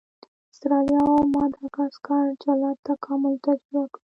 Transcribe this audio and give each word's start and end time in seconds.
استرالیا 0.53 1.01
او 1.11 1.19
ماداګاسکار 1.35 2.25
جلا 2.43 2.71
تکامل 2.87 3.33
تجربه 3.45 3.83
کړ. 3.93 3.99